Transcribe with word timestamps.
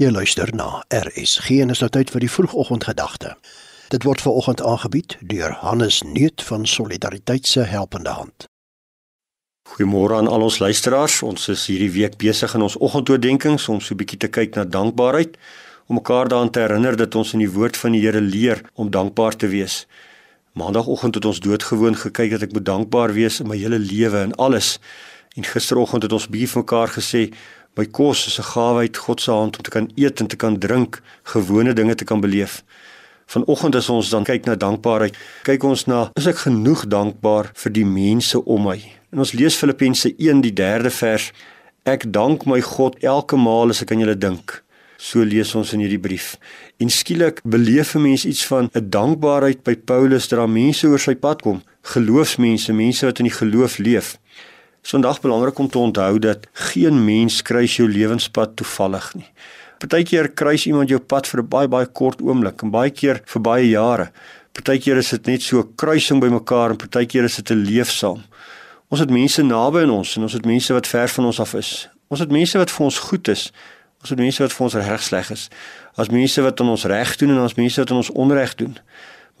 Jy 0.00 0.08
luister 0.08 0.48
na 0.56 0.78
RSG 0.88 1.58
en 1.60 1.74
is 1.74 1.82
nou 1.84 1.90
tyd 1.92 2.08
vir 2.08 2.22
die 2.24 2.30
vroegoggendgedagte. 2.32 3.34
Dit 3.92 4.06
word 4.08 4.22
veraloggend 4.24 4.62
aangebied 4.64 5.18
deur 5.28 5.52
Hannes 5.60 5.98
Nuut 6.08 6.40
van 6.48 6.64
Solidariteit 6.64 7.44
se 7.46 7.66
Helpende 7.68 8.14
Hand. 8.16 8.46
Goeiemôre 9.68 10.16
aan 10.16 10.30
al 10.32 10.46
ons 10.46 10.56
luisteraars. 10.62 11.18
Ons 11.20 11.50
is 11.52 11.66
hierdie 11.68 11.90
week 11.98 12.16
besig 12.16 12.54
in 12.56 12.64
ons 12.64 12.78
oggendoordenkings 12.80 13.68
om 13.68 13.82
so 13.84 13.92
'n 13.92 14.00
bietjie 14.00 14.18
te 14.24 14.32
kyk 14.32 14.56
na 14.56 14.64
dankbaarheid, 14.64 15.36
om 15.86 16.00
mekaar 16.00 16.28
daaraan 16.28 16.50
te 16.50 16.60
herinner 16.60 16.96
dat 16.96 17.14
ons 17.14 17.32
in 17.32 17.44
die 17.44 17.52
woord 17.52 17.76
van 17.76 17.92
die 17.92 18.00
Here 18.00 18.20
leer 18.20 18.64
om 18.74 18.90
dankbaar 18.90 19.36
te 19.36 19.48
wees. 19.48 19.86
Maandagoggend 20.54 21.14
het 21.14 21.24
ons 21.24 21.40
doodgewoon 21.40 21.96
gekyk 21.96 22.30
dat 22.30 22.42
ek 22.42 22.52
moet 22.52 22.64
dankbaar 22.64 23.12
wees 23.12 23.40
in 23.40 23.48
my 23.48 23.56
hele 23.56 23.78
lewe 23.78 24.18
en 24.18 24.34
alles. 24.34 24.80
En 25.36 25.44
gisteroggend 25.44 26.02
het 26.02 26.12
ons 26.12 26.28
bietjie 26.28 26.48
vir 26.48 26.62
mekaar 26.62 26.88
gesê 26.88 27.32
My 27.78 27.86
kos 27.86 28.26
is 28.26 28.38
'n 28.38 28.50
gawe 28.52 28.80
uit 28.80 28.96
God 28.96 29.20
se 29.20 29.30
hand 29.30 29.56
om 29.56 29.62
te 29.62 29.70
kan 29.70 29.90
eet 29.94 30.20
en 30.20 30.26
te 30.26 30.36
kan 30.36 30.58
drink, 30.58 31.02
gewone 31.22 31.72
dinge 31.72 31.94
te 31.94 32.04
kan 32.04 32.20
beleef. 32.20 32.64
Vanoggend 33.26 33.74
as 33.74 33.88
ons 33.88 34.10
dan 34.10 34.24
kyk 34.24 34.44
na 34.44 34.54
dankbaarheid, 34.54 35.14
kyk 35.42 35.62
ons 35.62 35.84
na 35.86 36.10
is 36.18 36.26
ek 36.26 36.36
genoeg 36.36 36.86
dankbaar 36.90 37.50
vir 37.54 37.72
die 37.72 37.86
mense 37.86 38.44
om 38.44 38.62
my. 38.66 38.80
En 39.12 39.18
ons 39.18 39.32
lees 39.32 39.56
Filippense 39.56 40.10
1 40.18 40.40
die 40.40 40.52
3de 40.52 40.90
vers. 40.90 41.32
Ek 41.86 42.10
dank 42.10 42.44
my 42.46 42.60
God 42.60 42.98
elke 43.06 43.36
maal 43.36 43.70
as 43.70 43.82
ek 43.82 43.92
aan 43.92 44.02
julle 44.02 44.18
dink. 44.18 44.62
So 44.98 45.22
lees 45.24 45.54
ons 45.54 45.72
in 45.72 45.80
hierdie 45.80 46.02
brief. 46.02 46.34
En 46.82 46.90
skielik 46.90 47.40
beleef 47.44 47.94
'n 47.94 48.02
mens 48.02 48.26
iets 48.26 48.44
van 48.46 48.68
'n 48.74 48.90
dankbaarheid 48.90 49.62
by 49.62 49.76
Paulus 49.76 50.28
dat 50.28 50.38
daar 50.38 50.50
mense 50.50 50.86
oor 50.86 50.98
sy 50.98 51.14
pad 51.14 51.42
kom, 51.42 51.62
geloofsmense, 51.82 52.72
mense 52.72 53.06
wat 53.06 53.18
in 53.18 53.24
die 53.24 53.38
geloof 53.38 53.78
leef. 53.78 54.18
Vandag 54.82 55.20
belangrik 55.20 55.58
om 55.58 55.68
te 55.68 55.78
onthou 55.78 56.18
dat 56.18 56.46
geen 56.52 57.04
mens 57.04 57.42
kruis 57.42 57.76
jou 57.76 57.88
lewenspad 57.88 58.56
toevallig 58.56 59.14
nie. 59.14 59.28
Partykeer 59.78 60.28
kruis 60.28 60.66
iemand 60.66 60.88
jou 60.88 61.00
pad 61.00 61.28
vir 61.28 61.40
'n 61.40 61.48
baie 61.48 61.68
baie 61.68 61.86
kort 61.86 62.20
oomblik 62.22 62.62
en 62.62 62.70
baie 62.70 62.90
keer 62.90 63.20
vir 63.24 63.40
baie 63.40 63.68
jare. 63.68 64.10
Partykeer 64.52 64.96
is 64.96 65.10
dit 65.10 65.26
net 65.26 65.42
so 65.42 65.60
'n 65.60 65.74
kruising 65.76 66.20
bymekaar 66.20 66.70
en 66.70 66.76
partykeer 66.76 67.24
is 67.24 67.36
dit 67.36 67.50
'n 67.50 67.64
leefsaam. 67.64 68.22
Ons 68.88 69.00
het 69.00 69.10
mense 69.10 69.42
naby 69.42 69.82
aan 69.82 69.90
ons 69.90 70.16
en 70.16 70.22
ons 70.22 70.32
het 70.32 70.44
mense 70.44 70.72
wat 70.72 70.86
ver 70.86 71.08
van 71.08 71.24
ons 71.24 71.40
af 71.40 71.54
is. 71.54 71.88
Ons 72.08 72.20
het 72.20 72.30
mense 72.30 72.58
wat 72.58 72.70
vir 72.70 72.84
ons 72.84 72.98
goed 72.98 73.28
is. 73.28 73.52
Ons 74.00 74.10
het 74.10 74.18
mense 74.18 74.42
wat 74.42 74.52
vir 74.52 74.64
ons 74.64 74.74
reg 74.74 75.02
sleg 75.02 75.30
is. 75.30 75.48
As 75.94 76.08
mense 76.08 76.42
wat 76.42 76.60
aan 76.60 76.68
ons 76.68 76.84
reg 76.84 77.16
doen 77.16 77.30
en 77.30 77.40
ons 77.40 77.54
mense 77.54 77.80
wat 77.80 77.90
aan 77.90 77.96
ons 77.96 78.10
onreg 78.10 78.54
doen. 78.54 78.78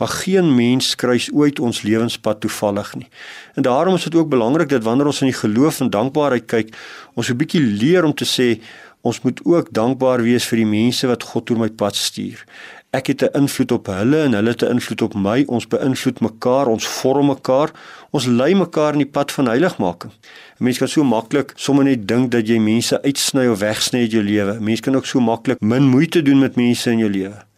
Maar 0.00 0.08
geen 0.08 0.54
mens 0.54 0.94
kruis 0.94 1.28
ooit 1.32 1.58
ons 1.60 1.82
lewenspad 1.82 2.40
toevallig 2.40 2.94
nie. 2.94 3.08
En 3.54 3.62
daarom 3.62 3.94
is 3.94 4.02
dit 4.02 4.14
ook 4.14 4.28
belangrik 4.28 4.68
dat 4.68 4.82
wanneer 4.82 5.06
ons 5.06 5.20
in 5.20 5.28
die 5.28 5.36
geloof 5.36 5.80
en 5.80 5.90
dankbaarheid 5.92 6.46
kyk, 6.48 6.76
ons 7.14 7.28
'n 7.28 7.36
bietjie 7.36 7.60
leer 7.60 8.04
om 8.04 8.14
te 8.14 8.24
sê 8.24 8.62
ons 9.00 9.20
moet 9.20 9.40
ook 9.44 9.68
dankbaar 9.70 10.22
wees 10.22 10.44
vir 10.48 10.56
die 10.56 10.66
mense 10.66 11.06
wat 11.06 11.22
God 11.22 11.46
deur 11.46 11.58
my 11.58 11.68
pad 11.68 11.96
stuur. 11.96 12.44
Ek 12.90 13.06
het 13.06 13.22
'n 13.22 13.36
invloed 13.42 13.72
op 13.72 13.86
hulle 13.86 14.22
en 14.22 14.32
hulle 14.32 14.48
het 14.48 14.62
'n 14.62 14.70
invloed 14.70 15.02
op 15.02 15.14
my. 15.14 15.44
Ons 15.46 15.68
beïnvloed 15.68 16.20
mekaar, 16.20 16.66
ons 16.66 16.86
vorm 16.86 17.26
mekaar. 17.26 17.70
Ons 18.10 18.26
lei 18.26 18.54
mekaar 18.54 18.92
in 18.92 19.04
die 19.04 19.12
pad 19.16 19.32
van 19.32 19.46
heiligmaking. 19.46 20.12
'n 20.12 20.64
Mens 20.64 20.78
kan 20.78 20.88
so 20.88 21.04
maklik 21.04 21.52
sommer 21.56 21.84
net 21.84 22.08
dink 22.08 22.30
dat 22.30 22.48
jy 22.48 22.58
mense 22.58 23.02
uitsny 23.02 23.46
of 23.46 23.58
wegsny 23.58 24.00
uit 24.00 24.12
jou 24.12 24.24
lewe. 24.24 24.60
Mens 24.60 24.80
kan 24.80 24.96
ook 24.96 25.06
so 25.06 25.20
maklik 25.20 25.60
min 25.60 25.84
moeite 25.88 26.22
doen 26.22 26.38
met 26.38 26.56
mense 26.56 26.90
in 26.90 26.98
jou 26.98 27.10
lewe 27.10 27.49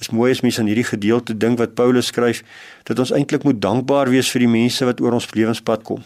is 0.00 0.10
mooi 0.14 0.30
as 0.30 0.42
mens 0.46 0.58
aan 0.58 0.70
hierdie 0.70 0.86
gedeelte 0.86 1.34
dink 1.34 1.58
wat 1.58 1.74
Paulus 1.78 2.12
skryf 2.12 2.44
dat 2.88 2.98
ons 2.98 3.12
eintlik 3.14 3.44
moet 3.44 3.60
dankbaar 3.62 4.10
wees 4.12 4.30
vir 4.30 4.46
die 4.46 4.52
mense 4.52 4.86
wat 4.86 5.00
oor 5.02 5.18
ons 5.18 5.30
lewenspad 5.34 5.82
kom. 5.86 6.04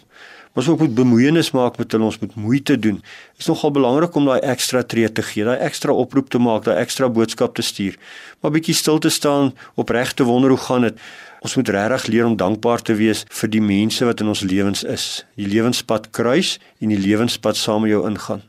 Ons 0.52 0.68
ook 0.68 0.82
moet 0.84 0.94
bemoeienis 0.94 1.50
maak 1.56 1.78
met 1.80 1.94
hulle, 1.94 2.04
ons 2.04 2.18
moet 2.20 2.34
moeite 2.36 2.76
doen. 2.76 2.98
Dit 3.00 3.44
is 3.44 3.48
nogal 3.48 3.72
belangrik 3.72 4.16
om 4.20 4.26
daai 4.28 4.42
ekstra 4.52 4.82
tree 4.84 5.08
te 5.08 5.24
gee, 5.24 5.46
daai 5.48 5.64
ekstra 5.64 5.96
oproep 5.96 6.28
te 6.28 6.40
maak, 6.42 6.66
daai 6.66 6.76
ekstra 6.82 7.08
boodskap 7.08 7.56
te 7.56 7.64
stuur. 7.64 7.96
Maar 8.44 8.52
bietjie 8.58 8.76
stil 8.76 9.00
te 9.00 9.08
staan, 9.08 9.54
opreg 9.80 10.12
te 10.12 10.28
wonder 10.28 10.52
hoe 10.52 10.60
gaan 10.60 10.88
dit. 10.90 11.00
Ons 11.40 11.56
moet 11.56 11.72
regtig 11.72 12.06
leer 12.12 12.28
om 12.28 12.36
dankbaar 12.36 12.84
te 12.84 12.94
wees 13.00 13.24
vir 13.40 13.54
die 13.56 13.64
mense 13.64 14.04
wat 14.04 14.20
in 14.20 14.28
ons 14.28 14.44
lewens 14.44 14.84
is. 14.84 15.24
Die 15.40 15.48
lewenspad 15.48 16.12
kruis 16.12 16.58
en 16.84 16.92
die 16.92 17.00
lewenspad 17.00 17.56
saam 17.56 17.86
met 17.86 17.96
jou 17.96 18.04
ingaan. 18.08 18.44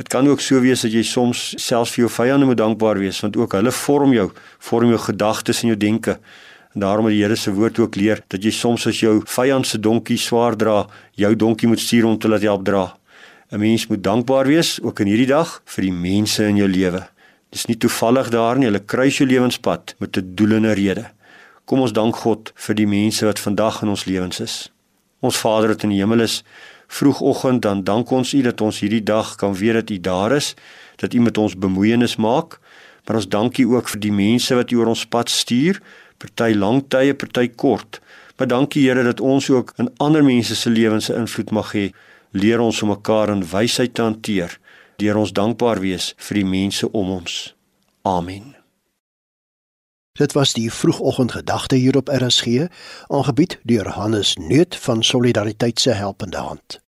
Dit 0.00 0.08
kan 0.08 0.28
ook 0.28 0.40
so 0.40 0.56
wees 0.64 0.80
dat 0.80 0.94
jy 0.96 1.02
soms 1.04 1.50
selfs 1.60 1.90
vir 1.92 2.06
jou 2.06 2.10
vyande 2.14 2.46
moet 2.48 2.56
dankbaar 2.56 2.96
wees 3.02 3.18
want 3.20 3.34
ook 3.36 3.52
hulle 3.52 3.72
vorm 3.74 4.14
jou, 4.16 4.30
vorm 4.64 4.94
jou 4.94 5.00
gedagtes 5.02 5.60
en 5.60 5.74
jou 5.74 5.76
denke. 5.76 6.14
En 6.72 6.80
daarom 6.86 7.10
het 7.10 7.12
die 7.12 7.20
Here 7.20 7.36
se 7.36 7.52
woord 7.52 7.78
ook 7.82 7.98
leer 8.00 8.22
dat 8.32 8.40
jy 8.40 8.52
soms 8.54 8.86
as 8.88 9.02
jou 9.02 9.18
vyand 9.28 9.68
se 9.68 9.76
donkie 9.76 10.16
swaar 10.16 10.56
dra, 10.56 10.86
jou 11.20 11.34
donkie 11.36 11.68
moet 11.68 11.84
stuur 11.84 12.08
om 12.08 12.16
te 12.16 12.32
laat 12.32 12.46
help 12.48 12.64
dra. 12.64 12.96
'n 13.52 13.60
Mens 13.60 13.86
moet 13.88 14.02
dankbaar 14.02 14.46
wees 14.46 14.78
ook 14.80 15.00
in 15.00 15.06
hierdie 15.06 15.26
dag 15.26 15.60
vir 15.66 15.82
die 15.82 15.92
mense 15.92 16.48
in 16.48 16.56
jou 16.56 16.68
lewe. 16.68 17.02
Dis 17.50 17.66
nie 17.66 17.76
toevallig 17.76 18.30
daar 18.30 18.56
nie, 18.56 18.70
hulle 18.70 18.80
kruis 18.80 19.18
jou 19.18 19.28
lewenspad 19.28 19.94
met 19.98 20.16
'n 20.16 20.34
doel 20.34 20.52
en 20.52 20.66
'n 20.66 20.74
rede. 20.74 21.10
Kom 21.66 21.80
ons 21.80 21.92
dank 21.92 22.16
God 22.16 22.52
vir 22.54 22.74
die 22.74 22.86
mense 22.86 23.26
wat 23.26 23.38
vandag 23.38 23.82
in 23.82 23.88
ons 23.88 24.06
lewens 24.06 24.40
is. 24.40 24.70
Ons 25.20 25.36
Vader 25.36 25.68
wat 25.68 25.82
in 25.82 25.90
die 25.90 26.00
hemel 26.00 26.20
is, 26.20 26.42
vroegoggend 26.90 27.62
dan 27.62 27.84
dank 27.86 28.10
ons 28.10 28.34
U 28.34 28.42
dat 28.42 28.60
ons 28.60 28.80
hierdie 28.82 29.02
dag 29.06 29.34
kan 29.38 29.54
weet 29.54 29.78
dat 29.78 29.90
U 29.90 29.98
daar 30.00 30.34
is, 30.36 30.54
dat 30.98 31.14
U 31.14 31.22
met 31.22 31.38
ons 31.38 31.56
bemoeienis 31.56 32.16
maak. 32.16 32.58
Maar 33.06 33.22
ons 33.22 33.28
dankie 33.28 33.66
ook 33.68 33.88
vir 33.88 34.00
die 34.00 34.12
mense 34.14 34.54
wat 34.54 34.70
U 34.70 34.82
oor 34.82 34.92
ons 34.92 35.06
pad 35.06 35.30
stuur, 35.30 35.80
party 36.18 36.52
lang 36.54 36.82
tye, 36.88 37.14
party 37.14 37.48
kort. 37.48 38.00
Maar 38.36 38.50
dankie 38.50 38.86
Here 38.88 39.04
dat 39.06 39.20
ons 39.20 39.50
ook 39.50 39.72
in 39.78 39.90
ander 39.96 40.24
mense 40.24 40.56
se 40.56 40.70
lewens 40.70 41.10
'n 41.10 41.24
invloed 41.24 41.50
mag 41.50 41.72
hê. 41.74 41.90
Leer 42.32 42.60
ons 42.60 42.82
om 42.82 42.88
mekaar 42.88 43.30
in 43.30 43.44
wysheid 43.44 43.94
te 43.94 44.02
hanteer 44.02 44.58
deur 45.00 45.16
ons 45.16 45.32
dankbaar 45.32 45.80
wees 45.80 46.14
vir 46.16 46.34
die 46.34 46.46
mense 46.46 46.92
om 46.92 47.10
ons. 47.10 47.54
Amen. 48.02 48.59
Dit 50.12 50.32
was 50.32 50.52
die 50.52 50.72
vroegoggendgedagte 50.72 51.74
hier 51.74 51.96
op 51.96 52.08
RSG, 52.08 52.66
aangebied 53.06 53.58
deur 53.62 53.88
Hannes 53.88 54.36
Nuut 54.36 54.76
van 54.76 55.04
Solidariteit 55.04 55.80
se 55.80 55.90
Helpende 55.90 56.36
Hand. 56.36 56.80